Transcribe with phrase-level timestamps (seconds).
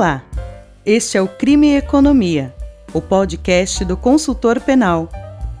[0.00, 0.24] Olá,
[0.86, 2.54] este é o Crime e Economia,
[2.94, 5.10] o podcast do consultor penal,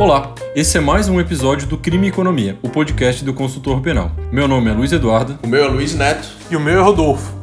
[0.00, 4.10] Olá, esse é mais um episódio do Crime e Economia, o podcast do consultor penal.
[4.32, 5.38] Meu nome é Luiz Eduardo.
[5.42, 6.26] O meu é Luiz Neto.
[6.50, 7.34] E o meu é Rodolfo.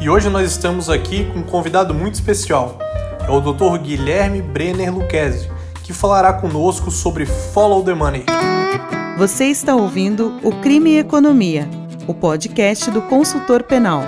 [0.00, 2.78] E hoje nós estamos aqui com um convidado muito especial.
[3.20, 3.76] É o Dr.
[3.82, 5.50] Guilherme Brenner Luquezzi,
[5.84, 8.24] que falará conosco sobre Follow the Money.
[9.18, 11.68] Você está ouvindo o Crime e Economia,
[12.06, 14.02] o podcast do consultor penal.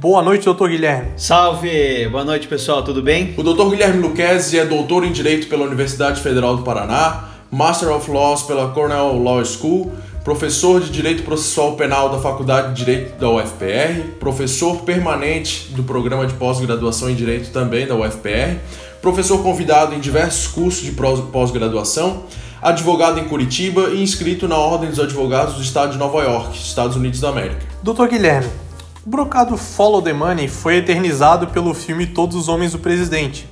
[0.00, 1.10] Boa noite, doutor Guilherme.
[1.14, 2.08] Salve!
[2.08, 3.34] Boa noite, pessoal, tudo bem?
[3.36, 8.10] O doutor Guilherme Luquezzi é doutor em Direito pela Universidade Federal do Paraná, Master of
[8.10, 9.92] Laws pela Cornell Law School,
[10.24, 16.26] professor de Direito Processual Penal da Faculdade de Direito da UFPR, professor permanente do programa
[16.26, 18.56] de pós-graduação em Direito também da UFPR,
[19.02, 22.22] professor convidado em diversos cursos de pós-graduação,
[22.62, 26.96] advogado em Curitiba e inscrito na Ordem dos Advogados do Estado de Nova York, Estados
[26.96, 27.60] Unidos da América.
[27.82, 28.48] Doutor Guilherme,
[29.04, 33.48] o brocado Follow the Money foi eternizado pelo filme Todos os Homens do Presidente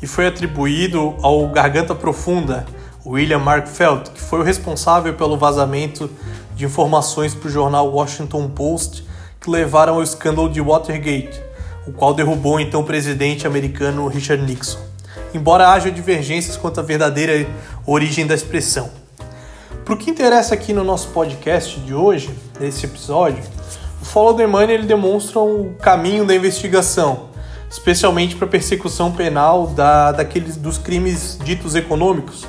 [0.00, 2.64] e foi atribuído ao Garganta Profunda,
[3.04, 6.08] William Mark Felt, que foi o responsável pelo vazamento
[6.54, 9.04] de informações para o jornal Washington Post
[9.40, 11.40] que levaram ao escândalo de Watergate,
[11.86, 14.78] o qual derrubou então o presidente americano Richard Nixon.
[15.34, 17.46] Embora haja divergências quanto à verdadeira
[17.84, 18.90] origem da expressão.
[19.84, 23.42] Para o que interessa aqui no nosso podcast de hoje, nesse episódio,
[24.02, 27.28] Follow the Money ele demonstra o caminho da investigação,
[27.70, 32.46] especialmente para persecução penal da, daqueles dos crimes ditos econômicos,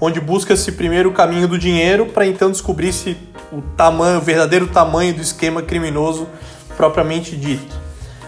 [0.00, 3.16] onde busca-se primeiro o caminho do dinheiro para então descobrir se
[3.52, 6.26] o tamanho, o verdadeiro tamanho do esquema criminoso
[6.76, 7.82] propriamente dito.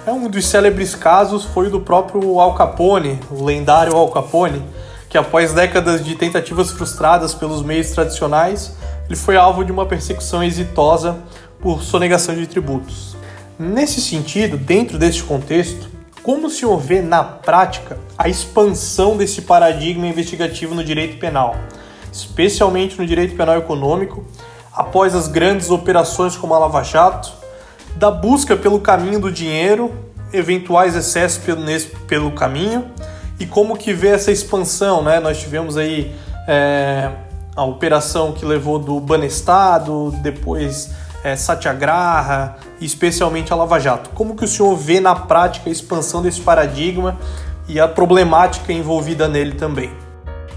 [0.06, 4.62] É um dos célebres casos foi o do próprio Al Capone, o lendário Al Capone,
[5.08, 8.74] que após décadas de tentativas frustradas pelos meios tradicionais,
[9.06, 11.16] ele foi alvo de uma persecução exitosa
[11.64, 13.16] por sonegação de tributos.
[13.58, 15.88] Nesse sentido, dentro deste contexto,
[16.22, 21.56] como se vê na prática a expansão desse paradigma investigativo no direito penal,
[22.12, 24.26] especialmente no direito penal econômico,
[24.74, 27.32] após as grandes operações como a Lava Jato,
[27.96, 29.90] da busca pelo caminho do dinheiro,
[30.34, 32.90] eventuais excessos pelo, nesse, pelo caminho,
[33.40, 35.18] e como que vê essa expansão, né?
[35.18, 36.14] Nós tivemos aí
[36.46, 37.10] é,
[37.56, 40.90] a operação que levou do Banestado, depois
[41.24, 44.10] é, Satyagraha e especialmente a Lava Jato.
[44.10, 47.18] Como que o senhor vê na prática a expansão desse paradigma
[47.66, 49.90] e a problemática envolvida nele também?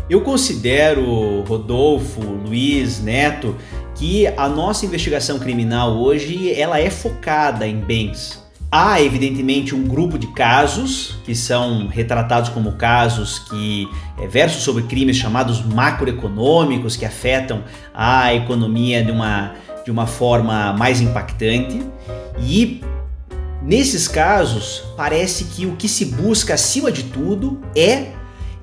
[0.09, 3.55] Eu considero, Rodolfo, Luiz, Neto,
[3.95, 8.45] que a nossa investigação criminal hoje ela é focada em bens.
[8.69, 13.87] Há, evidentemente, um grupo de casos que são retratados como casos que
[14.19, 17.63] é, versam sobre crimes chamados macroeconômicos que afetam
[17.93, 19.55] a economia de uma
[19.87, 21.81] de uma forma mais impactante
[22.41, 22.81] e
[23.63, 28.07] nesses casos parece que o que se busca acima de tudo é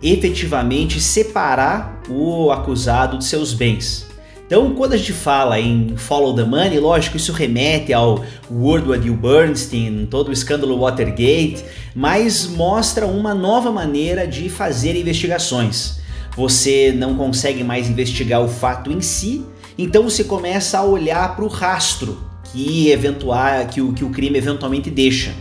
[0.03, 4.07] efetivamente separar o acusado de seus bens.
[4.47, 9.11] Então, quando a gente fala em follow the money, lógico, isso remete ao Woodward e
[9.11, 11.65] o Bernstein, todo o escândalo Watergate,
[11.95, 16.01] mas mostra uma nova maneira de fazer investigações.
[16.37, 19.43] Você não consegue mais investigar o fato em si,
[19.77, 22.19] então você começa a olhar para o rastro
[22.53, 25.35] que, eventual, que, o, que o crime eventualmente deixa.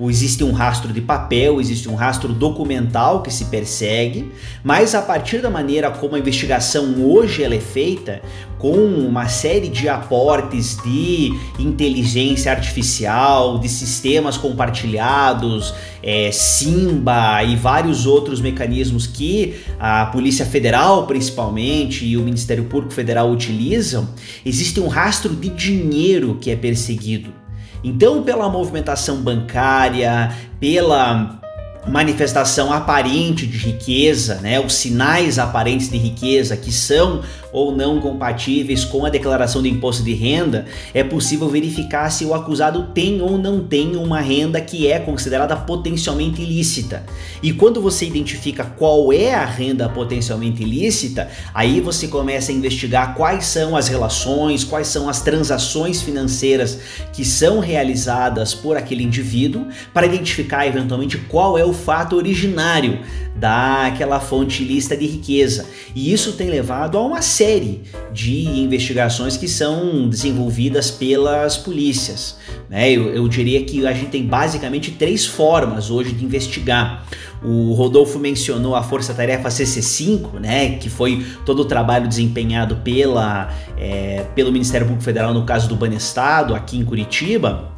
[0.00, 4.30] Existe um rastro de papel, existe um rastro documental que se persegue,
[4.62, 8.22] mas a partir da maneira como a investigação hoje ela é feita,
[8.58, 18.06] com uma série de aportes de inteligência artificial, de sistemas compartilhados, é, Simba e vários
[18.06, 24.08] outros mecanismos que a Polícia Federal, principalmente, e o Ministério Público Federal utilizam,
[24.44, 27.37] existe um rastro de dinheiro que é perseguido.
[27.82, 31.38] Então, pela movimentação bancária, pela
[31.86, 37.22] manifestação aparente de riqueza, né, os sinais aparentes de riqueza que são
[37.52, 42.34] ou não compatíveis com a declaração de imposto de renda, é possível verificar se o
[42.34, 47.04] acusado tem ou não tem uma renda que é considerada potencialmente ilícita.
[47.42, 53.14] E quando você identifica qual é a renda potencialmente ilícita, aí você começa a investigar
[53.14, 56.78] quais são as relações, quais são as transações financeiras
[57.12, 63.00] que são realizadas por aquele indivíduo para identificar eventualmente qual é o fato originário
[63.38, 65.66] daquela fonte ilícita de riqueza.
[65.94, 67.82] E isso tem levado a uma série
[68.12, 72.36] de investigações que são desenvolvidas pelas polícias.
[72.68, 72.90] Né?
[72.90, 77.06] Eu, eu diria que a gente tem basicamente três formas hoje de investigar.
[77.40, 83.54] O Rodolfo mencionou a Força Tarefa CC5, né, que foi todo o trabalho desempenhado pela,
[83.76, 87.77] é, pelo Ministério Público Federal no caso do Banestado, aqui em Curitiba.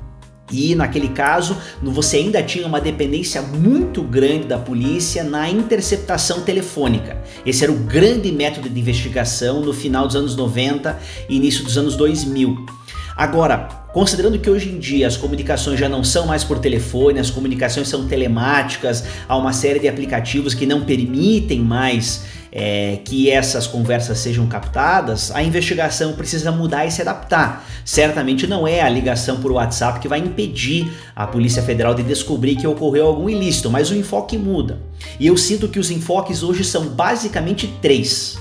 [0.50, 7.22] E naquele caso, você ainda tinha uma dependência muito grande da polícia na interceptação telefônica.
[7.44, 10.98] Esse era o grande método de investigação no final dos anos 90
[11.28, 12.79] e início dos anos 2000.
[13.20, 17.28] Agora, considerando que hoje em dia as comunicações já não são mais por telefone, as
[17.28, 23.66] comunicações são telemáticas, há uma série de aplicativos que não permitem mais é, que essas
[23.66, 27.68] conversas sejam captadas, a investigação precisa mudar e se adaptar.
[27.84, 32.56] Certamente não é a ligação por WhatsApp que vai impedir a Polícia Federal de descobrir
[32.56, 34.80] que ocorreu algum ilícito, mas o enfoque muda.
[35.18, 38.38] E eu sinto que os enfoques hoje são basicamente três.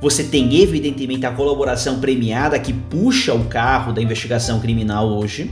[0.00, 5.50] Você tem evidentemente a colaboração premiada que puxa o carro da investigação criminal hoje.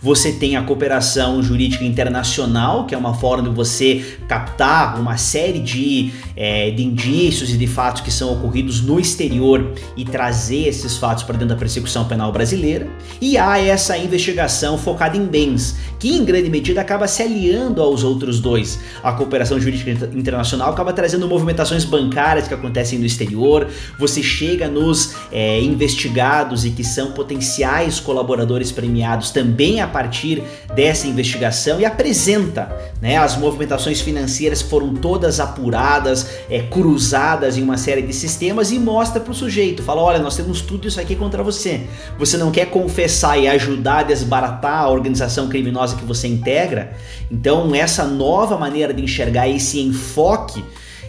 [0.00, 5.58] Você tem a cooperação jurídica internacional, que é uma forma de você captar uma série
[5.58, 10.96] de, é, de indícios e de fatos que são ocorridos no exterior e trazer esses
[10.96, 12.88] fatos para dentro da persecução penal brasileira.
[13.20, 18.04] E há essa investigação focada em bens, que em grande medida acaba se aliando aos
[18.04, 18.78] outros dois.
[19.02, 25.14] A cooperação jurídica internacional acaba trazendo movimentações bancárias que acontecem no exterior, você chega nos
[25.32, 30.42] é, investigados e que são potenciais colaboradores premiados também a partir
[30.74, 32.70] dessa investigação e apresenta
[33.00, 38.70] né, as movimentações financeiras que foram todas apuradas, é, cruzadas em uma série de sistemas
[38.70, 41.86] e mostra para o sujeito, fala, olha, nós temos tudo isso aqui contra você.
[42.18, 46.92] Você não quer confessar e ajudar a desbaratar a organização criminosa que você integra?
[47.30, 50.62] Então essa nova maneira de enxergar esse enfoque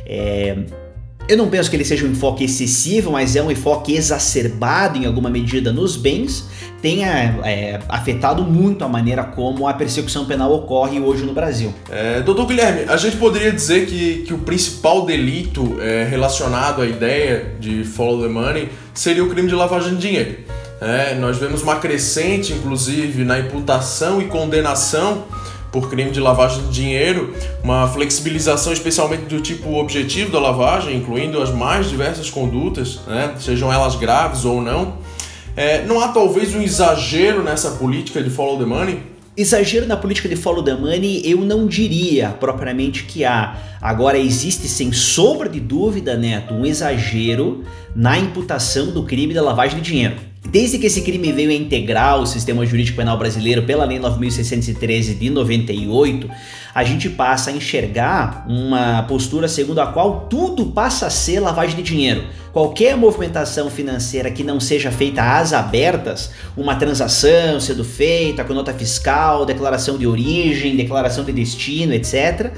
[0.05, 0.63] é,
[1.27, 5.05] eu não penso que ele seja um enfoque excessivo, mas é um enfoque exacerbado em
[5.05, 6.47] alguma medida nos bens,
[6.81, 11.73] tenha é, afetado muito a maneira como a persecução penal ocorre hoje no Brasil.
[11.89, 16.85] É, doutor Guilherme, a gente poderia dizer que, que o principal delito é, relacionado à
[16.85, 20.37] ideia de follow the money seria o crime de lavagem de dinheiro.
[20.79, 25.25] É, nós vemos uma crescente, inclusive, na imputação e condenação
[25.71, 27.33] por crime de lavagem de dinheiro,
[27.63, 33.71] uma flexibilização especialmente do tipo objetivo da lavagem, incluindo as mais diversas condutas, né, sejam
[33.71, 34.97] elas graves ou não.
[35.55, 39.01] É, não há talvez um exagero nessa política de follow the money?
[39.35, 43.55] Exagero na política de follow the money eu não diria propriamente que há.
[43.79, 47.63] Agora existe sem sombra de dúvida, Neto, um exagero
[47.95, 50.15] na imputação do crime da lavagem de dinheiro.
[50.49, 55.17] Desde que esse crime veio a integrar o sistema jurídico penal brasileiro pela Lei 9.613
[55.17, 56.29] de 98,
[56.73, 61.75] a gente passa a enxergar uma postura segundo a qual tudo passa a ser lavagem
[61.75, 62.23] de dinheiro.
[62.53, 68.73] Qualquer movimentação financeira que não seja feita às abertas, uma transação sendo feita com nota
[68.73, 72.53] fiscal, declaração de origem, declaração de destino, etc.,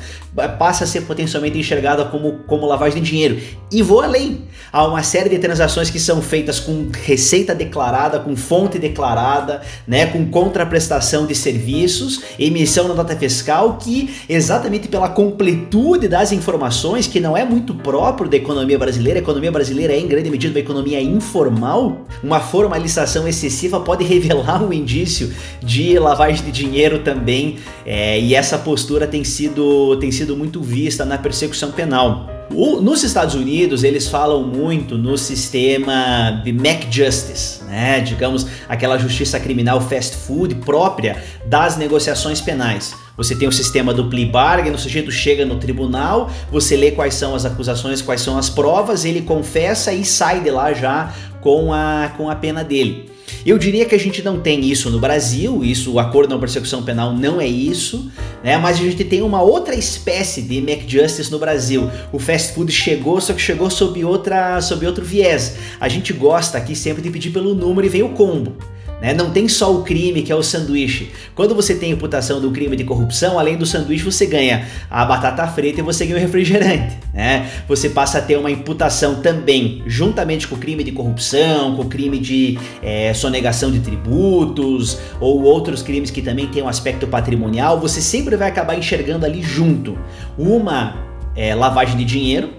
[0.58, 3.40] passa a ser potencialmente enxergada como, como lavagem de dinheiro.
[3.72, 4.44] E vou além.
[4.72, 10.06] Há uma série de transações que são feitas com receita declarada, com fonte declarada, né,
[10.06, 17.20] com contraprestação de serviços, emissão da nota fiscal, que exatamente pela completude das informações, que
[17.20, 20.60] não é muito próprio da economia brasileira, a economia brasileira é em grande medida uma
[20.60, 28.20] economia informal, uma formalização excessiva pode revelar um indício de lavagem de dinheiro também, é,
[28.20, 32.30] e essa postura tem sido, tem sido muito vista na persecução penal.
[32.52, 38.00] O, nos Estados Unidos, eles falam muito no sistema de Mac Justice, né?
[38.00, 42.96] digamos, aquela justiça criminal fast food própria das negociações penais.
[43.16, 47.14] Você tem o sistema do plea bargain, o sujeito chega no tribunal, você lê quais
[47.14, 51.72] são as acusações, quais são as provas, ele confessa e sai de lá já com
[51.72, 53.09] a, com a pena dele.
[53.46, 56.84] Eu diria que a gente não tem isso no Brasil, isso, o acordo não persecução
[56.84, 58.12] penal não é isso,
[58.44, 58.58] né?
[58.58, 61.90] Mas a gente tem uma outra espécie de McJustice no Brasil.
[62.12, 65.56] O fast food chegou, só que chegou sob outra, sob outro viés.
[65.80, 68.56] A gente gosta aqui sempre de pedir pelo número e vem o combo.
[69.02, 69.14] Né?
[69.14, 71.12] Não tem só o crime que é o sanduíche.
[71.34, 75.48] Quando você tem imputação do crime de corrupção, além do sanduíche você ganha a batata
[75.48, 76.98] frita e você ganha o refrigerante.
[77.14, 77.50] Né?
[77.68, 81.90] Você passa a ter uma imputação também, juntamente com o crime de corrupção, com o
[81.90, 87.80] crime de é, sonegação de tributos ou outros crimes que também têm um aspecto patrimonial.
[87.80, 89.98] Você sempre vai acabar enxergando ali junto
[90.38, 90.96] uma
[91.36, 92.54] é, lavagem de dinheiro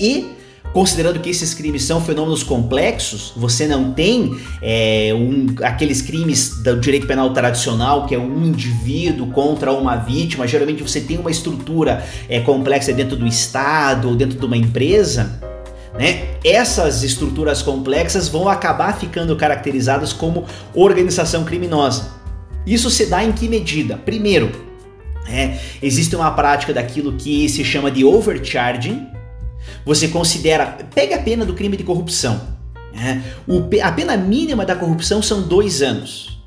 [0.00, 0.41] e
[0.72, 6.80] Considerando que esses crimes são fenômenos complexos, você não tem é, um, aqueles crimes do
[6.80, 10.46] direito penal tradicional, que é um indivíduo contra uma vítima.
[10.46, 15.38] Geralmente você tem uma estrutura é, complexa dentro do Estado ou dentro de uma empresa.
[15.98, 16.36] Né?
[16.42, 22.12] Essas estruturas complexas vão acabar ficando caracterizadas como organização criminosa.
[22.66, 23.98] Isso se dá em que medida?
[23.98, 24.50] Primeiro,
[25.28, 29.06] é, existe uma prática daquilo que se chama de overcharging,
[29.84, 30.66] você considera.
[30.94, 32.40] Pega a pena do crime de corrupção.
[32.94, 33.22] Né?
[33.46, 36.40] O, a pena mínima da corrupção são dois anos.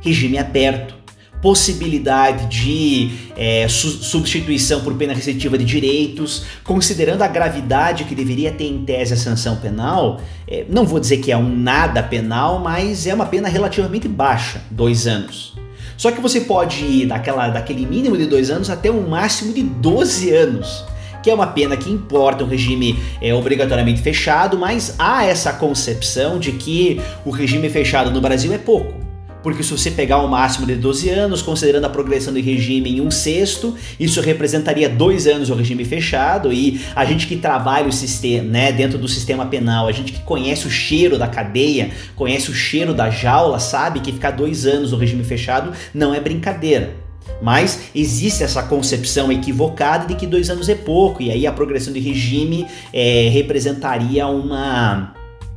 [0.00, 0.94] Regime aberto.
[1.40, 8.50] Possibilidade de é, su substituição por pena restritiva de direitos, considerando a gravidade que deveria
[8.50, 12.60] ter em tese a sanção penal, é, não vou dizer que é um nada penal,
[12.60, 15.52] mas é uma pena relativamente baixa, dois anos.
[15.98, 19.62] Só que você pode ir daquela, daquele mínimo de dois anos até um máximo de
[19.62, 20.84] 12 anos
[21.24, 26.38] que é uma pena que importa um regime é, obrigatoriamente fechado, mas há essa concepção
[26.38, 29.02] de que o regime fechado no Brasil é pouco
[29.42, 33.02] porque se você pegar o máximo de 12 anos, considerando a progressão do regime em
[33.02, 37.92] um sexto, isso representaria dois anos o regime fechado e a gente que trabalha o
[37.92, 42.50] sistema, né, dentro do sistema penal, a gente que conhece o cheiro da cadeia, conhece
[42.50, 47.03] o cheiro da jaula, sabe que ficar dois anos o regime fechado não é brincadeira.
[47.42, 51.92] Mas existe essa concepção equivocada de que dois anos é pouco, e aí a progressão
[51.92, 55.14] de regime é, representaria uma,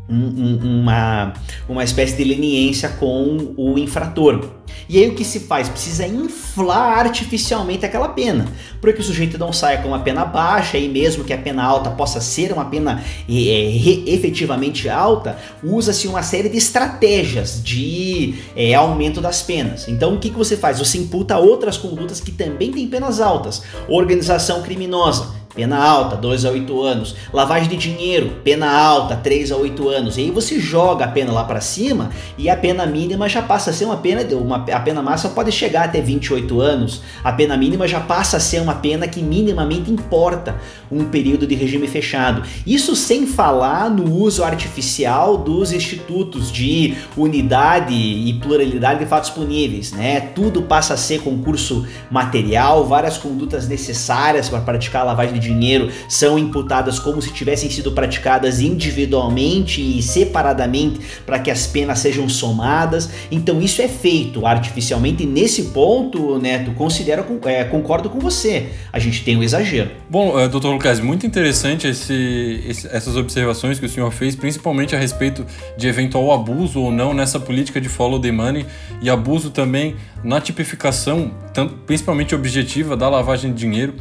[0.10, 1.34] um, uma,
[1.68, 4.58] uma espécie de leniência com o infrator.
[4.90, 5.68] E aí o que se faz?
[5.68, 8.46] Precisa inflar artificialmente aquela pena,
[8.80, 11.64] para que o sujeito não saia com uma pena baixa e mesmo que a pena
[11.64, 18.74] alta possa ser uma pena é, efetivamente alta, usa-se uma série de estratégias de é,
[18.74, 19.88] aumento das penas.
[19.88, 20.80] Então o que, que você faz?
[20.80, 23.64] Você imputa outras condutas que também têm penas altas.
[23.90, 27.16] Organização criminosa pena alta, 2 a 8 anos.
[27.34, 30.16] Lavagem de dinheiro, pena alta, 3 a 8 anos.
[30.16, 33.72] E aí você joga a pena lá para cima e a pena mínima já passa
[33.72, 37.02] a ser uma pena, uma, a pena máxima pode chegar até 28 anos.
[37.24, 40.58] A pena mínima já passa a ser uma pena que minimamente importa
[40.92, 42.44] um período de regime fechado.
[42.66, 49.92] Isso sem falar no uso artificial dos institutos de unidade e pluralidade de fatos puníveis,
[49.92, 50.20] né?
[50.36, 55.90] Tudo passa a ser concurso material, várias condutas necessárias para praticar a lavagem de dinheiro
[56.08, 62.28] são imputadas como se tivessem sido praticadas individualmente e separadamente para que as penas sejam
[62.30, 63.10] somadas.
[63.32, 68.70] Então isso é feito artificialmente e nesse ponto, Neto, considero, é, concordo com você.
[68.92, 69.92] A gente tem um exagero.
[70.10, 74.96] Bom, uh, doutor Lucas, muito interessante esse, esse, essas observações que o senhor fez, principalmente
[74.96, 75.46] a respeito
[75.78, 78.66] de eventual abuso ou não nessa política de follow the money
[79.02, 83.94] e abuso também na tipificação, tanto, principalmente objetiva, da lavagem de dinheiro.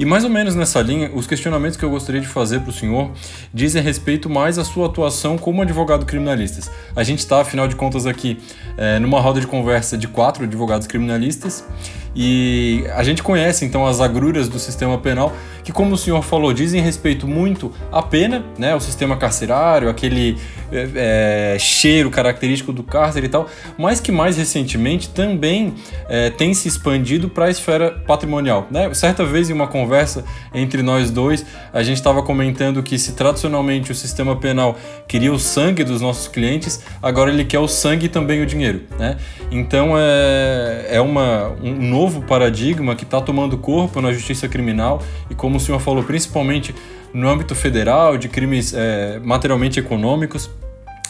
[0.00, 2.72] E mais ou menos nessa linha, os questionamentos que eu gostaria de fazer para o
[2.72, 3.10] senhor
[3.52, 6.72] dizem respeito mais à sua atuação como advogado criminalista.
[6.96, 8.38] A gente está, afinal de contas, aqui
[8.78, 11.62] é, numa roda de conversa de quatro advogados criminalistas
[12.14, 16.52] e a gente conhece então as agruras do sistema penal, que, como o senhor falou,
[16.52, 20.36] dizem respeito muito à pena, né, o sistema carcerário, aquele
[20.72, 23.48] é, é, cheiro característico do cárcere e tal,
[23.78, 25.74] mas que mais recentemente também
[26.08, 28.66] é, tem se expandido para a esfera patrimonial.
[28.70, 28.92] Né?
[28.94, 30.24] Certa vez, em uma conversa
[30.54, 34.76] entre nós dois, a gente estava comentando que se tradicionalmente o sistema penal
[35.06, 38.82] queria o sangue dos nossos clientes, agora ele quer o sangue e também o dinheiro.
[38.98, 39.16] Né?
[39.50, 45.02] Então é, é uma, um novo novo paradigma que está tomando corpo na justiça criminal
[45.28, 46.74] e, como o senhor falou, principalmente
[47.12, 50.48] no âmbito federal, de crimes é, materialmente econômicos.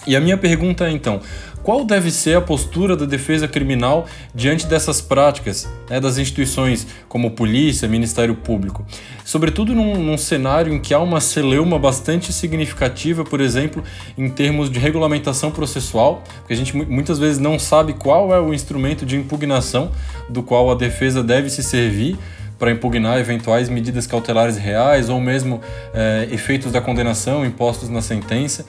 [0.07, 1.21] E a minha pergunta é então:
[1.63, 7.33] qual deve ser a postura da defesa criminal diante dessas práticas né, das instituições como
[7.33, 8.85] polícia, Ministério Público?
[9.25, 13.85] Sobretudo num, num, cenário em que há uma celeuma bastante significativa, por exemplo,
[14.17, 18.55] em termos de regulamentação processual, porque a gente muitas vezes não sabe qual é o
[18.55, 19.93] instrumento de impugnação
[20.31, 22.17] do qual a defesa deve se servir
[22.59, 25.63] para impugnar eventuais medidas cautelares reais ou mesmo
[25.95, 28.67] é, efeitos da condenação impostos na sentença.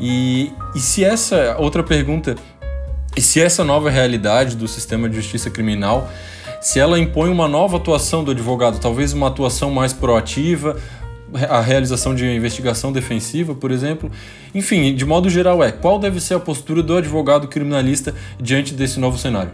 [0.00, 2.36] E, e se essa outra pergunta,
[3.16, 6.08] e se essa nova realidade do sistema de justiça criminal,
[6.60, 10.76] se ela impõe uma nova atuação do advogado, talvez uma atuação mais proativa,
[11.48, 14.10] a realização de investigação defensiva, por exemplo.
[14.54, 19.00] Enfim, de modo geral é, qual deve ser a postura do advogado criminalista diante desse
[19.00, 19.50] novo cenário?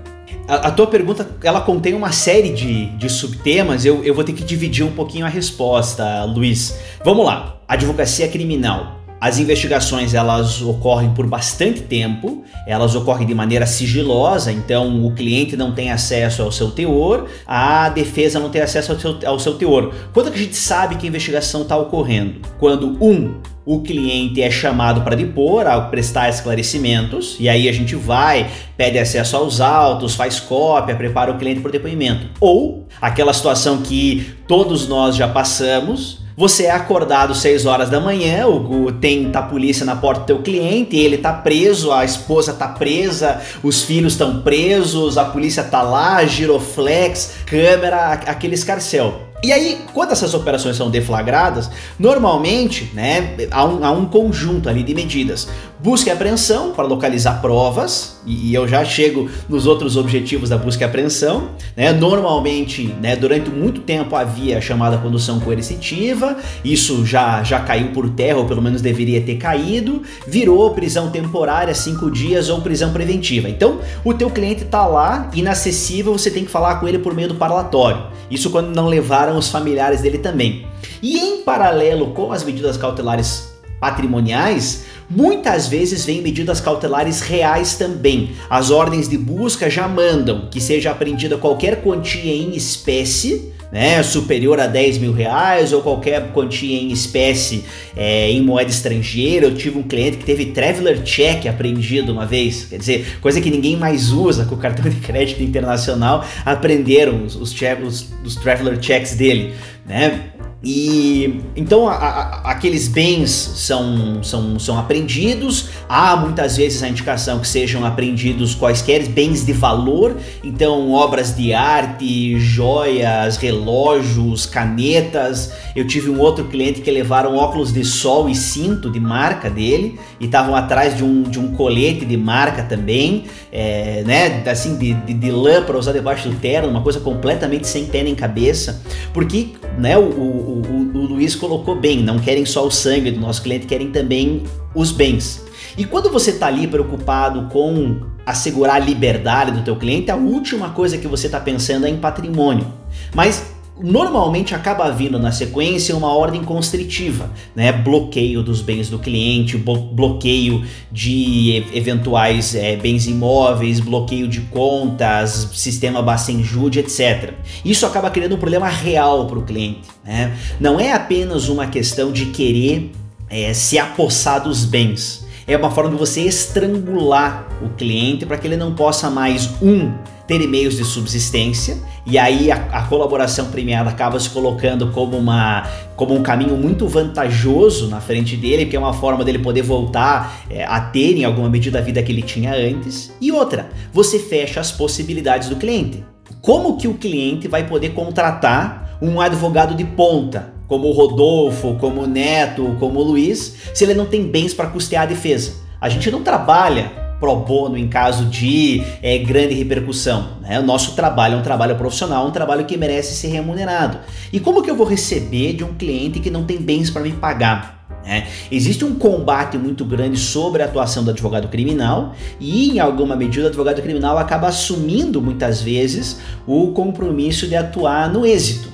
[0.46, 4.32] A, a tua pergunta, ela contém uma série de, de subtemas, eu, eu vou ter
[4.32, 6.78] que dividir um pouquinho a resposta, Luiz.
[7.04, 8.99] Vamos lá, advocacia criminal.
[9.20, 15.56] As investigações elas ocorrem por bastante tempo, elas ocorrem de maneira sigilosa, então o cliente
[15.56, 19.54] não tem acesso ao seu teor, a defesa não tem acesso ao seu, ao seu
[19.54, 19.92] teor.
[20.14, 22.40] Quando que a gente sabe que a investigação está ocorrendo?
[22.58, 23.34] Quando um
[23.64, 28.98] o cliente é chamado para depor, a prestar esclarecimentos, e aí a gente vai, pede
[28.98, 32.26] acesso aos autos, faz cópia, prepara o cliente para o depoimento.
[32.40, 38.46] Ou aquela situação que todos nós já passamos, você é acordado 6 horas da manhã,
[38.46, 42.54] o, tem tá a polícia na porta do teu cliente, ele tá preso, a esposa
[42.54, 49.28] tá presa, os filhos estão presos, a polícia tá lá, giroflex, câmera, aquele escarcel.
[49.42, 54.82] E aí, quando essas operações são deflagradas, normalmente né, há, um, há um conjunto ali
[54.82, 55.46] de medidas.
[55.82, 60.84] Busca e apreensão para localizar provas, e, eu já chego nos outros objetivos da busca
[60.84, 61.52] e apreensão.
[61.74, 61.90] Né?
[61.90, 68.10] Normalmente, né, durante muito tempo havia a chamada condução coercitiva, isso já, já caiu por
[68.10, 73.48] terra, ou pelo menos deveria ter caído, virou prisão temporária, cinco dias, ou prisão preventiva.
[73.48, 77.28] Então, o teu cliente está lá, inacessível, você tem que falar com ele por meio
[77.28, 78.02] do parlatório.
[78.30, 80.66] Isso quando não levaram os familiares dele também.
[81.02, 83.49] E em paralelo com as medidas cautelares
[83.80, 88.32] patrimoniais, muitas vezes vem medidas cautelares reais também.
[88.48, 94.58] As ordens de busca já mandam que seja apreendida qualquer quantia em espécie, né, superior
[94.60, 97.64] a 10 mil reais ou qualquer quantia em espécie
[97.96, 99.46] é, em moeda estrangeira.
[99.46, 103.50] Eu tive um cliente que teve Traveler Check apreendido uma vez, quer dizer, coisa que
[103.50, 108.82] ninguém mais usa com o cartão de crédito internacional, aprenderam os, os, os, os Traveler
[108.82, 109.54] Checks dele,
[109.86, 110.30] né?
[110.62, 115.70] E então a, a, aqueles bens são, são, são apreendidos.
[115.88, 121.54] Há muitas vezes a indicação que sejam apreendidos quaisquer bens de valor, então obras de
[121.54, 125.52] arte, joias, relógios, canetas.
[125.74, 129.98] Eu tive um outro cliente que levaram óculos de sol e cinto de marca dele
[130.18, 134.42] e estavam atrás de um, de um colete de marca também, é, né?
[134.50, 138.02] Assim, de, de, de lã para usar debaixo do terno, uma coisa completamente sem pé
[138.02, 138.82] nem cabeça,
[139.14, 143.10] porque né, o, o o, o, o Luiz colocou bem, não querem só o sangue
[143.10, 145.44] do nosso cliente, querem também os bens.
[145.76, 150.70] E quando você está ali preocupado com assegurar a liberdade do teu cliente, a última
[150.70, 152.66] coisa que você está pensando é em patrimônio.
[153.14, 157.72] Mas normalmente acaba vindo na sequência uma ordem constritiva, né?
[157.72, 166.02] Bloqueio dos bens do cliente, bloqueio de eventuais é, bens imóveis, bloqueio de contas, sistema
[166.02, 167.34] Bacenjude, etc.
[167.64, 169.88] Isso acaba criando um problema real para o cliente.
[170.04, 170.36] Né?
[170.58, 172.92] Não é apenas uma questão de querer
[173.28, 175.26] é, se apossar dos bens.
[175.46, 179.92] É uma forma de você estrangular o cliente para que ele não possa mais um
[180.30, 185.66] ter meios de subsistência e aí a, a, colaboração premiada acaba se colocando como, uma,
[185.96, 190.44] como um caminho muito vantajoso na frente dele, que é uma forma dele poder voltar
[190.48, 193.12] é, a ter em alguma medida a vida que ele tinha antes.
[193.20, 196.04] E outra, você fecha as possibilidades do cliente.
[196.40, 202.02] Como que o cliente vai poder contratar um advogado de ponta, como o Rodolfo, como
[202.02, 205.54] o Neto, como o Luiz, se ele não tem bens para custear a defesa?
[205.80, 210.38] A gente não trabalha pro bono em caso de é, grande repercussão.
[210.40, 210.58] Né?
[210.58, 213.98] O nosso trabalho é um trabalho profissional, um trabalho que merece ser remunerado.
[214.32, 217.12] E como que eu vou receber de um cliente que não tem bens para me
[217.12, 217.78] pagar?
[218.04, 223.14] É, existe um combate muito grande sobre a atuação do advogado criminal e, em alguma
[223.14, 228.70] medida, o advogado criminal acaba assumindo muitas vezes o compromisso de atuar no êxito.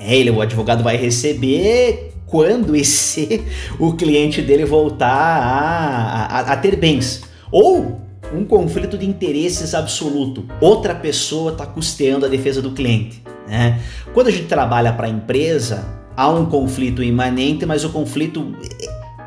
[0.00, 3.44] É, ele, o advogado vai receber quando e se
[3.78, 7.22] o cliente dele voltar a, a, a ter bens.
[7.58, 7.98] Ou
[8.34, 10.44] um conflito de interesses absoluto.
[10.60, 13.22] Outra pessoa está custeando a defesa do cliente.
[13.48, 13.80] Né?
[14.12, 15.82] Quando a gente trabalha para a empresa,
[16.14, 18.54] há um conflito imanente, mas o conflito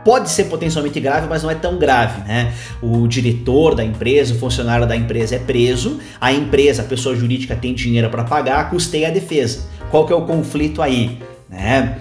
[0.05, 2.53] pode ser potencialmente grave, mas não é tão grave, né?
[2.83, 7.55] O diretor da empresa, o funcionário da empresa é preso, a empresa, a pessoa jurídica
[7.55, 9.67] tem dinheiro para pagar, custeia a defesa.
[9.89, 11.17] Qual que é o conflito aí?
[11.49, 11.97] Né?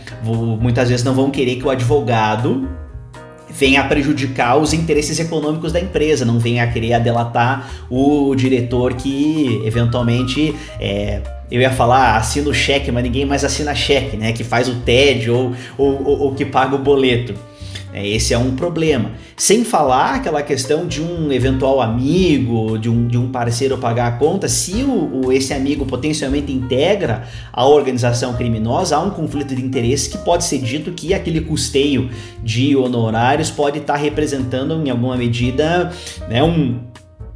[0.60, 2.68] Muitas vezes não vão querer que o advogado
[3.58, 8.94] venha a prejudicar os interesses econômicos da empresa, não venha a querer delatar o diretor
[8.94, 14.32] que eventualmente é, eu ia falar assina o cheque, mas ninguém mais assina cheque, né?
[14.32, 17.34] Que faz o TED ou, ou, ou, ou que paga o boleto.
[17.92, 19.12] É, esse é um problema.
[19.36, 24.12] Sem falar aquela questão de um eventual amigo, de um, de um parceiro pagar a
[24.12, 29.64] conta, se o, o, esse amigo potencialmente integra a organização criminosa, há um conflito de
[29.64, 32.10] interesse que pode ser dito que aquele custeio
[32.42, 35.90] de honorários pode estar representando, em alguma medida,
[36.28, 36.80] né, um,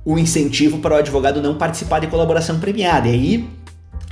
[0.04, 3.08] um incentivo para o advogado não participar de colaboração premiada.
[3.08, 3.61] E aí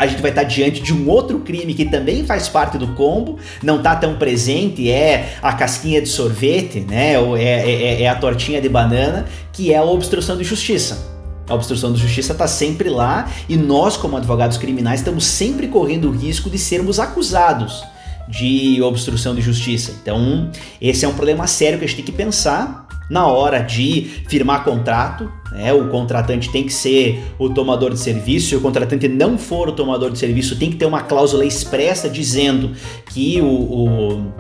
[0.01, 3.37] a gente vai estar diante de um outro crime que também faz parte do combo,
[3.63, 7.19] não está tão presente, é a casquinha de sorvete, né?
[7.19, 11.07] Ou é, é, é, é a tortinha de banana, que é a obstrução de justiça.
[11.47, 16.09] A obstrução de justiça está sempre lá e nós, como advogados criminais, estamos sempre correndo
[16.09, 17.85] o risco de sermos acusados
[18.27, 19.93] de obstrução de justiça.
[20.01, 24.03] Então, esse é um problema sério que a gente tem que pensar na hora de
[24.29, 25.73] firmar contrato, né?
[25.73, 28.49] O contratante tem que ser o tomador de serviço.
[28.51, 32.09] Se o contratante não for o tomador de serviço, tem que ter uma cláusula expressa
[32.09, 32.71] dizendo
[33.07, 34.33] que o, o,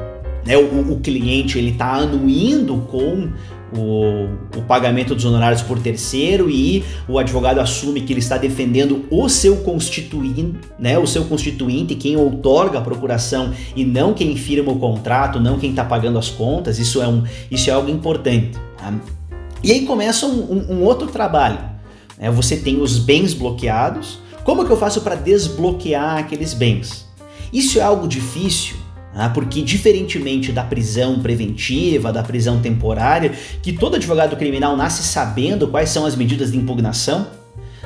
[0.47, 3.29] né, o, o cliente ele está anuindo com
[3.77, 4.29] o,
[4.59, 9.29] o, pagamento dos honorários por terceiro e o advogado assume que ele está defendendo o
[9.29, 14.79] seu constituinte, né, o seu constituinte, quem outorga a procuração e não quem firma o
[14.79, 16.79] contrato, não quem está pagando as contas.
[16.79, 18.59] Isso é, um, isso é algo importante.
[18.77, 18.93] Tá?
[19.63, 21.59] E aí começa um, um, um outro trabalho.
[22.19, 22.31] Né?
[22.31, 24.19] Você tem os bens bloqueados.
[24.45, 27.07] Como que eu faço para desbloquear aqueles bens?
[27.53, 28.77] Isso é algo difícil?
[29.35, 35.90] Porque diferentemente da prisão preventiva, da prisão temporária, que todo advogado criminal nasce sabendo quais
[35.90, 37.27] são as medidas de impugnação,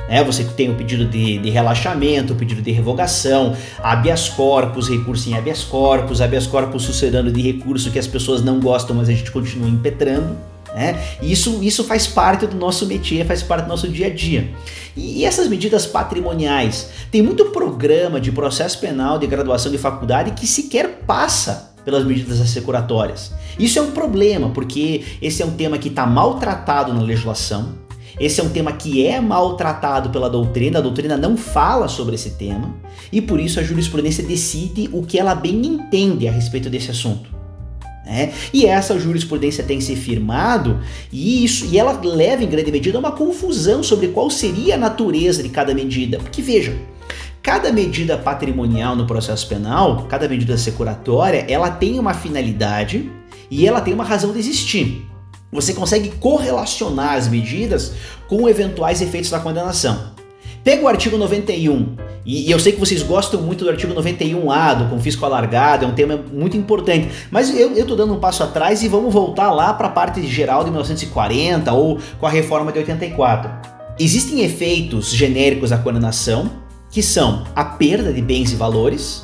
[0.07, 0.23] né?
[0.23, 5.33] Você tem o pedido de, de, relaxamento, o pedido de revogação, habeas corpus, recurso em
[5.33, 9.31] habeas corpus, habeas corpus sucedendo de recurso que as pessoas não gostam, mas a gente
[9.31, 10.37] continua impetrando.
[10.75, 11.01] Né?
[11.21, 14.53] E isso, isso faz parte do nosso métier, faz parte do nosso dia a dia.
[14.93, 16.89] E, e essas medidas patrimoniais?
[17.09, 22.41] Tem muito programa de processo penal de graduação de faculdade que sequer passa pelas medidas
[22.41, 23.31] assecuratórias.
[23.57, 27.75] Isso é um problema, porque esse é um tema que está maltratado na legislação,
[28.19, 32.31] esse é um tema que é maltratado pela doutrina, a doutrina não fala sobre esse
[32.31, 32.75] tema,
[33.13, 37.44] e por isso a jurisprudência decide o que ela bem entende a respeito desse assunto.
[38.05, 38.33] Né?
[38.53, 40.79] E essa jurisprudência tem se firmado
[41.11, 44.77] e isso e ela leva em grande medida a uma confusão sobre qual seria a
[44.77, 46.19] natureza de cada medida.
[46.19, 46.77] Porque veja,
[47.41, 53.11] cada medida patrimonial no processo penal, cada medida securatória, ela tem uma finalidade
[53.49, 55.05] e ela tem uma razão de existir.
[55.51, 57.93] Você consegue correlacionar as medidas
[58.27, 60.13] com eventuais efeitos da condenação.
[60.63, 64.89] Pega o artigo 91, e, eu sei que vocês gostam muito do artigo 91A, do
[64.89, 68.87] confisco alargado, é um tema muito importante, mas eu, tô dando um passo atrás e
[68.87, 73.51] vamos voltar lá para a parte geral de 1940 ou com a reforma de 84.
[73.99, 76.49] Existem efeitos genéricos à condenação,
[76.89, 79.23] que são a perda de bens e valores,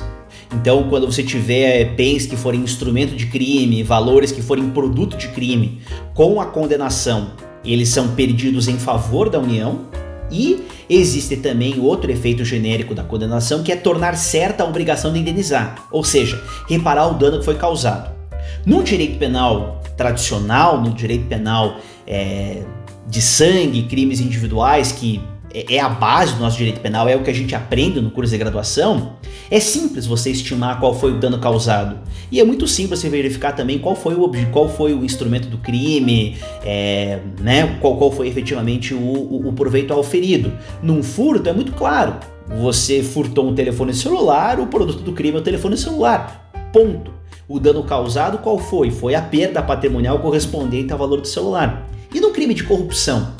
[0.54, 5.28] então, quando você tiver bens que forem instrumento de crime, valores que forem produto de
[5.28, 5.80] crime,
[6.12, 7.30] com a condenação,
[7.64, 9.86] eles são perdidos em favor da União.
[10.32, 15.18] E existe também outro efeito genérico da condenação que é tornar certa a obrigação de
[15.18, 18.10] indenizar, ou seja, reparar o dano que foi causado.
[18.64, 22.62] No direito penal tradicional, no direito penal é,
[23.06, 25.20] de sangue, crimes individuais, que
[25.54, 28.10] é, é a base do nosso direito penal, é o que a gente aprende no
[28.10, 29.16] curso de graduação,
[29.50, 31.98] é simples você estimar qual foi o dano causado.
[32.30, 35.58] E é muito simples você verificar também qual foi o, qual foi o instrumento do
[35.58, 40.52] crime, é, né, qual, qual foi efetivamente o, o, o proveito auferido.
[40.82, 42.16] Num furto é muito claro.
[42.60, 46.50] Você furtou um telefone celular, o produto do crime é o telefone celular.
[46.72, 47.12] Ponto.
[47.48, 48.90] O dano causado qual foi?
[48.90, 51.86] Foi a perda patrimonial correspondente ao valor do celular.
[52.14, 53.34] E no crime de corrupção?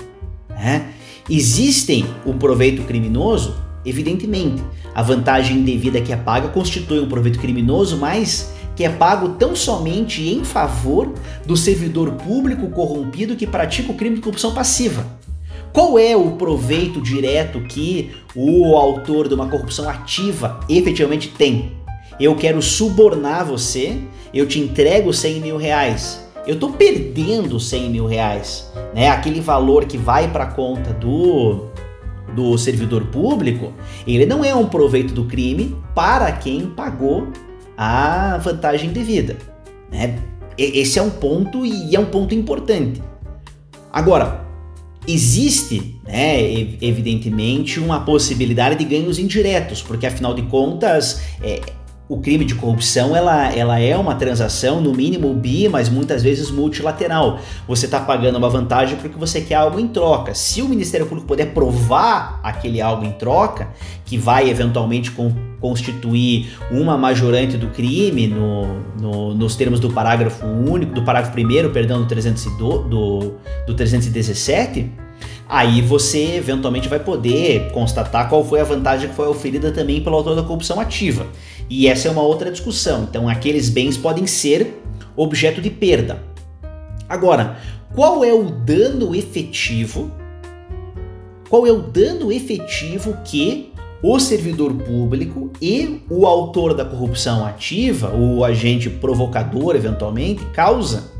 [0.50, 0.92] Né?
[1.28, 3.56] Existem o proveito criminoso?
[3.84, 4.62] Evidentemente.
[4.94, 9.54] A vantagem indevida que é paga constitui um proveito criminoso, mas que é pago tão
[9.54, 11.12] somente em favor
[11.46, 15.06] do servidor público corrompido que pratica o crime de corrupção passiva.
[15.72, 21.72] Qual é o proveito direto que o autor de uma corrupção ativa efetivamente tem?
[22.20, 23.98] Eu quero subornar você,
[24.34, 29.08] eu te entrego 100 mil reais eu tô perdendo 100 mil reais, né?
[29.08, 31.70] Aquele valor que vai para a conta do
[32.34, 33.74] do servidor público,
[34.06, 37.28] ele não é um proveito do crime para quem pagou
[37.76, 39.36] a vantagem devida,
[39.90, 40.18] né?
[40.56, 43.02] Esse é um ponto e é um ponto importante.
[43.92, 44.46] Agora,
[45.06, 46.40] existe, né,
[46.80, 51.60] evidentemente, uma possibilidade de ganhos indiretos, porque afinal de contas, é,
[52.12, 56.50] o crime de corrupção ela, ela é uma transação, no mínimo bi, mas muitas vezes
[56.50, 57.40] multilateral.
[57.66, 60.34] Você está pagando uma vantagem porque você quer algo em troca.
[60.34, 63.70] Se o Ministério Público puder provar aquele algo em troca,
[64.04, 70.44] que vai eventualmente con constituir uma majorante do crime no, no, nos termos do parágrafo
[70.44, 74.90] único, do parágrafo primeiro, perdão, do, 302, do, do 317,
[75.52, 80.16] aí você eventualmente vai poder constatar qual foi a vantagem que foi oferida também pelo
[80.16, 81.26] autor da corrupção ativa.
[81.68, 83.02] E essa é uma outra discussão.
[83.02, 84.82] Então, aqueles bens podem ser
[85.14, 86.22] objeto de perda.
[87.06, 87.58] Agora,
[87.94, 90.10] qual é o dano efetivo?
[91.50, 98.16] Qual é o dano efetivo que o servidor público e o autor da corrupção ativa,
[98.16, 101.11] o agente provocador eventualmente, causa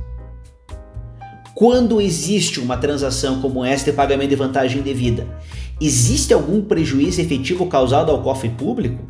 [1.55, 5.27] quando existe uma transação como esta de pagamento de vantagem devida?
[5.81, 9.05] Existe algum prejuízo efetivo causado ao cofre público?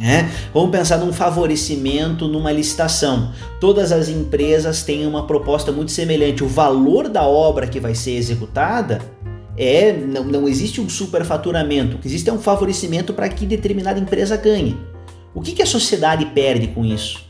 [0.00, 3.32] É, vamos pensar num favorecimento numa licitação.
[3.60, 6.44] Todas as empresas têm uma proposta muito semelhante.
[6.44, 9.00] O valor da obra que vai ser executada
[9.56, 11.96] é não, não existe um superfaturamento.
[11.96, 14.76] O que existe é um favorecimento para que determinada empresa ganhe.
[15.34, 17.27] O que, que a sociedade perde com isso?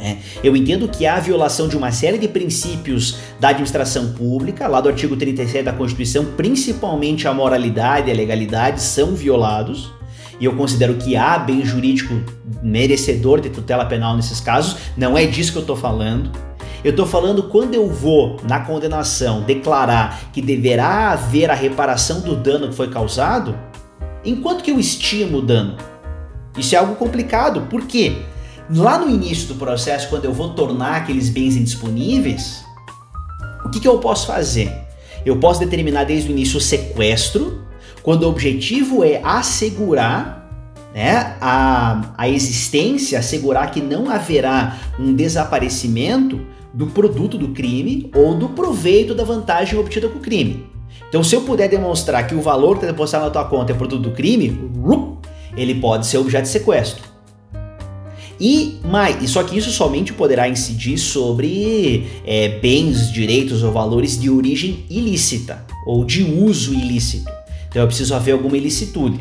[0.00, 4.80] É, eu entendo que há violação de uma série de princípios da administração pública, lá
[4.80, 9.90] do artigo 37 da Constituição, principalmente a moralidade e a legalidade são violados
[10.40, 12.14] e eu considero que há bem jurídico
[12.62, 16.30] merecedor de tutela penal nesses casos, não é disso que eu estou falando.
[16.84, 22.36] Eu estou falando quando eu vou, na condenação, declarar que deverá haver a reparação do
[22.36, 23.58] dano que foi causado,
[24.24, 25.76] enquanto que eu estimo o dano.
[26.56, 28.16] Isso é algo complicado, por quê?
[28.74, 32.62] Lá no início do processo, quando eu vou tornar aqueles bens indisponíveis,
[33.64, 34.70] o que, que eu posso fazer?
[35.24, 37.62] Eu posso determinar desde o início o sequestro,
[38.02, 40.46] quando o objetivo é assegurar
[40.94, 46.38] né, a, a existência, assegurar que não haverá um desaparecimento
[46.72, 50.66] do produto do crime ou do proveito da vantagem obtida com o crime.
[51.08, 53.74] Então, se eu puder demonstrar que o valor que está depositado na tua conta é
[53.74, 54.70] produto do crime,
[55.56, 57.07] ele pode ser objeto de sequestro.
[58.40, 64.30] E mais, só que isso somente poderá incidir sobre é, bens, direitos ou valores de
[64.30, 67.30] origem ilícita ou de uso ilícito.
[67.68, 69.20] Então eu preciso haver alguma ilicitude.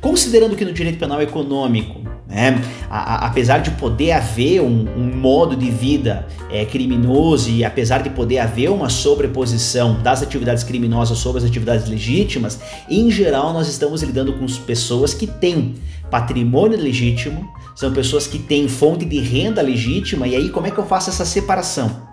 [0.00, 5.16] Considerando que no direito penal econômico, né, a, a, apesar de poder haver um, um
[5.16, 11.18] modo de vida é, criminoso e apesar de poder haver uma sobreposição das atividades criminosas
[11.18, 15.74] sobre as atividades legítimas, em geral nós estamos lidando com pessoas que têm
[16.10, 20.78] patrimônio legítimo, são pessoas que têm fonte de renda legítima, e aí como é que
[20.78, 22.08] eu faço essa separação?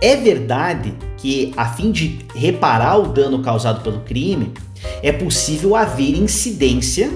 [0.00, 4.52] É verdade que, a fim de reparar o dano causado pelo crime,
[5.02, 7.10] é possível haver incidência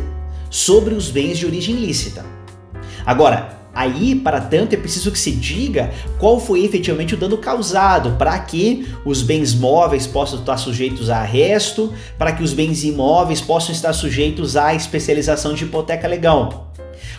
[0.50, 2.24] sobre os bens de origem ilícita.
[3.06, 8.16] Agora, aí, para tanto, é preciso que se diga qual foi efetivamente o dano causado,
[8.16, 13.40] para que os bens móveis possam estar sujeitos a arresto, para que os bens imóveis
[13.40, 16.72] possam estar sujeitos à especialização de hipoteca legal.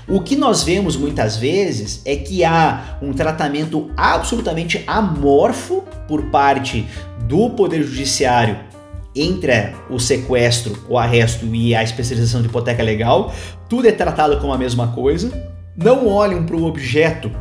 [0.07, 6.85] O que nós vemos muitas vezes é que há um tratamento absolutamente amorfo por parte
[7.27, 8.72] do Poder Judiciário
[9.15, 13.33] entre o sequestro, o arresto e a especialização de hipoteca legal.
[13.69, 15.31] Tudo é tratado como a mesma coisa.
[15.75, 17.31] Não olham para o objeto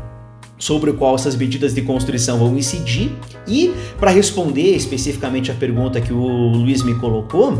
[0.58, 3.10] sobre o qual essas medidas de construção vão incidir.
[3.46, 7.58] E, para responder especificamente a pergunta que o Luiz me colocou,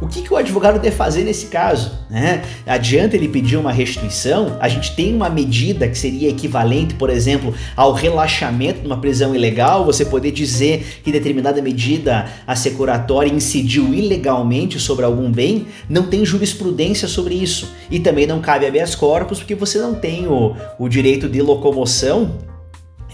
[0.00, 1.98] o que, que o advogado deve fazer nesse caso?
[2.10, 2.42] Né?
[2.66, 4.56] Adianta ele pedir uma restituição?
[4.60, 9.34] A gente tem uma medida que seria equivalente, por exemplo, ao relaxamento de uma prisão
[9.34, 16.24] ilegal, você poder dizer que determinada medida assecuratória incidiu ilegalmente sobre algum bem, não tem
[16.24, 17.72] jurisprudência sobre isso.
[17.90, 22.36] E também não cabe habeas corpus, porque você não tem o, o direito de locomoção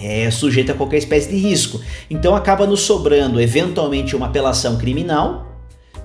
[0.01, 1.81] é sujeito a qualquer espécie de risco.
[2.11, 5.52] Então acaba nos sobrando eventualmente uma apelação criminal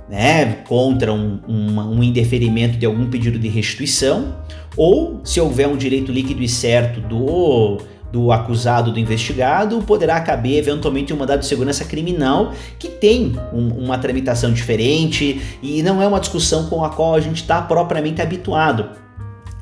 [0.09, 4.35] né, contra um, um, um indeferimento de algum pedido de restituição,
[4.75, 7.77] ou se houver um direito líquido e certo do
[8.11, 13.67] do acusado, do investigado, poderá caber eventualmente um mandado de segurança criminal que tem um,
[13.83, 18.21] uma tramitação diferente e não é uma discussão com a qual a gente está propriamente
[18.21, 18.91] habituado.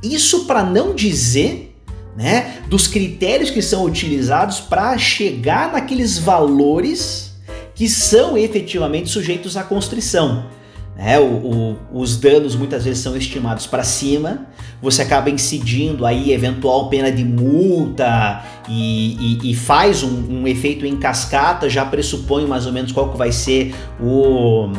[0.03, 1.75] Isso para não dizer
[2.15, 7.24] né, dos critérios que são utilizados para chegar naqueles valores
[7.75, 10.45] que são efetivamente sujeitos à constrição.
[10.95, 11.19] Né?
[11.19, 14.47] O, o, os danos muitas vezes são estimados para cima,
[14.81, 20.85] você acaba incidindo aí eventual pena de multa e, e, e faz um, um, efeito
[20.85, 24.71] em cascata, já pressupõe mais ou menos qual que vai ser o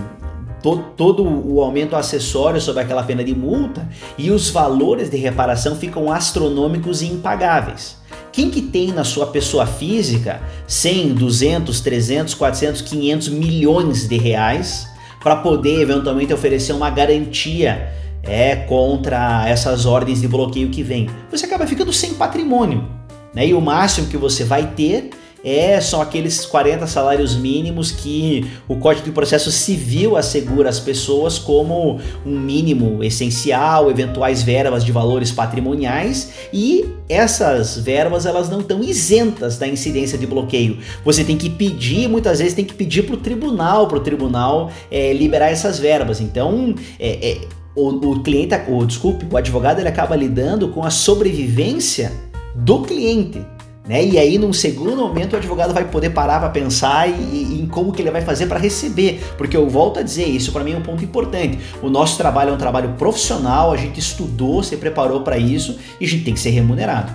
[0.62, 5.76] to, todo o aumento acessório sobre aquela pena de multa e os valores de reparação
[5.76, 7.98] ficam astronômicos e impagáveis.
[8.36, 14.86] Quem que tem na sua pessoa física 100, 200, 300, 400, 500 milhões de reais
[15.22, 17.90] para poder eventualmente oferecer uma garantia
[18.22, 21.08] é contra essas ordens de bloqueio que vem?
[21.30, 22.86] Você acaba ficando sem patrimônio,
[23.32, 23.46] né?
[23.46, 25.08] E o máximo que você vai ter
[25.46, 31.38] é, são aqueles 40 salários mínimos que o Código de Processo Civil assegura às pessoas
[31.38, 38.82] como um mínimo essencial, eventuais verbas de valores patrimoniais e essas verbas elas não estão
[38.82, 40.78] isentas da incidência de bloqueio.
[41.04, 44.72] Você tem que pedir, muitas vezes tem que pedir para o tribunal, para o tribunal
[44.90, 46.20] é, liberar essas verbas.
[46.20, 47.40] Então, é, é,
[47.76, 52.10] o, o cliente, o, desculpe, o advogado ele acaba lidando com a sobrevivência
[52.52, 53.40] do cliente.
[53.86, 54.04] Né?
[54.04, 57.66] E aí, num segundo momento, o advogado vai poder parar para pensar e, e, em
[57.66, 59.22] como que ele vai fazer para receber.
[59.38, 61.58] Porque eu volto a dizer, isso para mim é um ponto importante.
[61.80, 66.04] O nosso trabalho é um trabalho profissional, a gente estudou, se preparou para isso e
[66.04, 67.12] a gente tem que ser remunerado.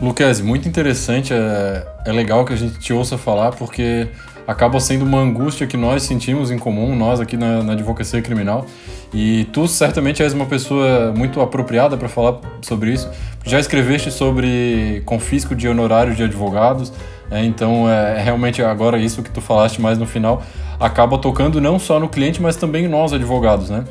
[0.00, 4.08] Lucas, muito interessante, é, é legal que a gente te ouça falar, porque
[4.46, 8.66] acaba sendo uma angústia que nós sentimos em comum, nós aqui na, na advocacia criminal.
[9.12, 13.08] E tu certamente és uma pessoa muito apropriada para falar sobre isso.
[13.44, 16.92] Já escreveste sobre confisco de honorários de advogados,
[17.30, 20.42] é, então é, é realmente agora isso que tu falaste mais no final
[20.78, 23.84] acaba tocando não só no cliente, mas também nós advogados, né?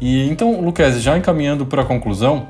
[0.00, 2.48] E então, Lucas, já encaminhando para a conclusão,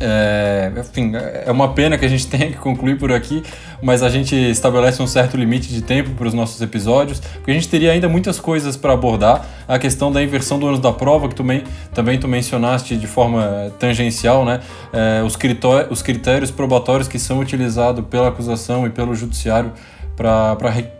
[0.00, 3.42] é, enfim, é uma pena que a gente tenha que concluir por aqui,
[3.82, 7.54] mas a gente estabelece um certo limite de tempo para os nossos episódios, porque a
[7.54, 9.46] gente teria ainda muitas coisas para abordar.
[9.66, 13.72] A questão da inversão do ônus da prova, que também, também tu mencionaste de forma
[13.78, 14.60] tangencial, né?
[14.92, 19.72] É, os, critérios, os critérios probatórios que são utilizados pela acusação e pelo judiciário
[20.16, 20.56] para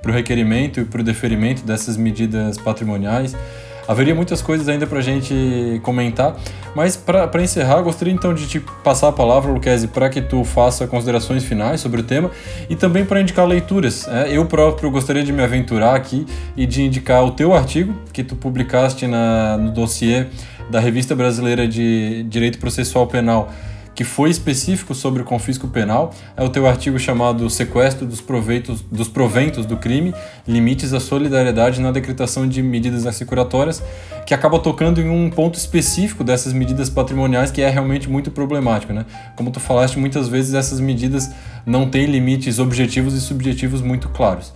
[0.06, 3.36] o requerimento e para o deferimento dessas medidas patrimoniais.
[3.86, 6.36] Haveria muitas coisas ainda para a gente comentar,
[6.74, 10.86] mas para encerrar, gostaria então de te passar a palavra, Luquezzi, para que tu faça
[10.86, 12.30] considerações finais sobre o tema
[12.68, 14.08] e também para indicar leituras.
[14.08, 18.24] É, eu próprio gostaria de me aventurar aqui e de indicar o teu artigo que
[18.24, 20.26] tu publicaste na, no dossiê
[20.70, 23.52] da Revista Brasileira de Direito Processual Penal
[23.94, 28.80] que foi específico sobre o confisco penal, é o teu artigo chamado Sequestro dos, proveitos,
[28.80, 30.14] dos proventos do crime,
[30.46, 33.82] limites à solidariedade na decretação de medidas assecuratórias,
[34.26, 38.92] que acaba tocando em um ponto específico dessas medidas patrimoniais que é realmente muito problemático.
[38.92, 39.04] Né?
[39.36, 41.30] Como tu falaste, muitas vezes essas medidas
[41.64, 44.52] não têm limites objetivos e subjetivos muito claros.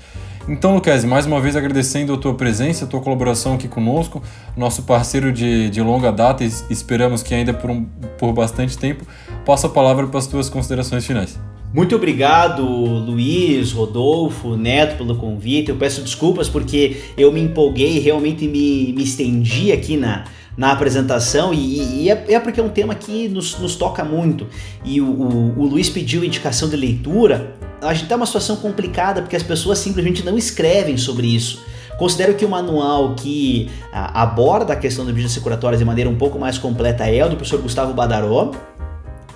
[0.48, 4.22] Então, Luquezzi, mais uma vez agradecendo a tua presença, a tua colaboração aqui conosco,
[4.56, 7.84] nosso parceiro de, de longa data e esperamos que ainda por, um,
[8.16, 9.06] por bastante tempo.
[9.48, 11.40] Passo a palavra para as tuas considerações finais.
[11.72, 15.70] Muito obrigado, Luiz, Rodolfo, Neto, pelo convite.
[15.70, 21.54] Eu peço desculpas porque eu me empolguei realmente me, me estendi aqui na, na apresentação
[21.54, 24.46] e, e é, é, porque é um tema que nos, nos toca muito.
[24.84, 29.22] E o, o, o Luiz pediu indicação de leitura a gente está numa situação complicada
[29.22, 31.64] porque as pessoas simplesmente não escrevem sobre isso.
[31.98, 36.16] Considero que o manual que a, aborda a questão das medidas securatórias de maneira um
[36.16, 38.52] pouco mais completa é o do professor Gustavo Badaró,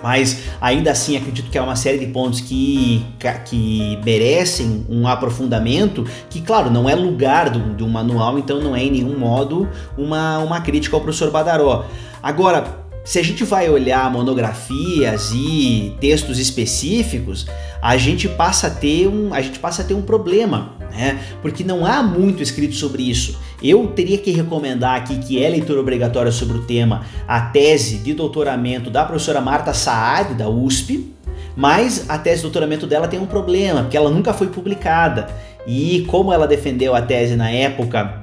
[0.03, 3.05] mas ainda assim acredito que há uma série de pontos que,
[3.45, 8.83] que merecem um aprofundamento, que claro, não é lugar do, do manual, então não é
[8.83, 11.85] em nenhum modo uma, uma crítica ao professor Badaró.
[12.21, 17.45] Agora, se a gente vai olhar monografias e textos específicos,
[17.81, 21.19] a gente passa a ter um, a gente passa a ter um problema, né?
[21.41, 23.37] Porque não há muito escrito sobre isso.
[23.61, 28.13] Eu teria que recomendar aqui que é leitura obrigatória sobre o tema a tese de
[28.13, 31.11] doutoramento da professora Marta Saad da USP,
[31.55, 35.27] mas a tese de doutoramento dela tem um problema, porque ela nunca foi publicada.
[35.65, 38.22] E como ela defendeu a tese na época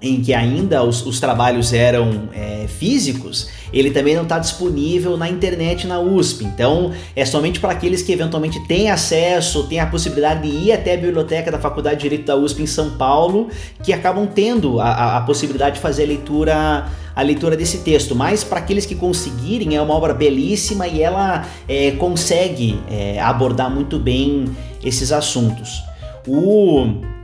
[0.00, 5.28] em que ainda os, os trabalhos eram é, físicos, ele também não está disponível na
[5.28, 6.44] internet na USP.
[6.44, 10.94] Então é somente para aqueles que eventualmente têm acesso, têm a possibilidade de ir até
[10.94, 13.48] a biblioteca da Faculdade de Direito da USP em São Paulo,
[13.82, 18.14] que acabam tendo a, a, a possibilidade de fazer a leitura a leitura desse texto,
[18.14, 23.70] mas para aqueles que conseguirem, é uma obra belíssima e ela é, consegue é, abordar
[23.70, 24.44] muito bem
[24.84, 25.82] esses assuntos.
[26.28, 27.15] O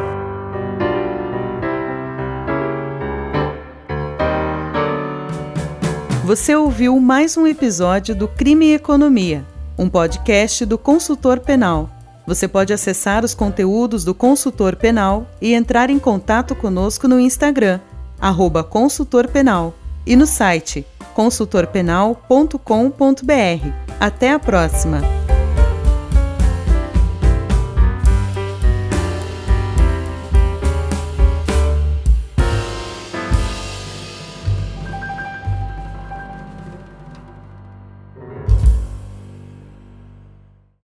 [6.24, 9.44] Você ouviu mais um episódio do Crime e Economia,
[9.78, 11.88] um podcast do Consultor Penal.
[12.26, 17.78] Você pode acessar os conteúdos do Consultor Penal e entrar em contato conosco no Instagram,
[18.20, 19.72] arroba Consultor Penal,
[20.04, 20.84] e no site
[21.16, 23.68] consultorpenal.com.br.
[23.98, 25.00] Até a próxima!